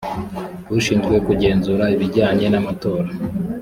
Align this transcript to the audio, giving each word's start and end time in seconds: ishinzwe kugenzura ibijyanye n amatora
ishinzwe 0.79 1.15
kugenzura 1.27 1.83
ibijyanye 1.95 2.45
n 2.49 2.55
amatora 2.61 3.09